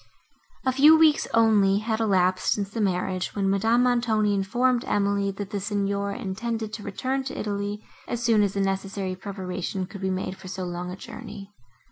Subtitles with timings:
[0.65, 5.51] A few weeks only had elapsed, since the marriage, when Madame Montoni informed Emily, that
[5.51, 10.09] the Signor intended to return to Italy, as soon as the necessary preparation could be
[10.09, 11.51] made for so long a journey.